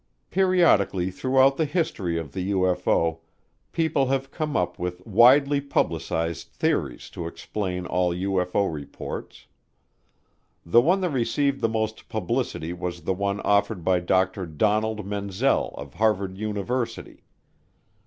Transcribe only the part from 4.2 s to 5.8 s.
come up with widely